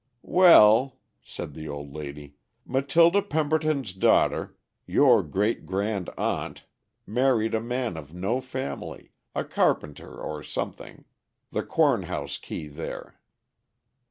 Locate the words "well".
0.23-0.97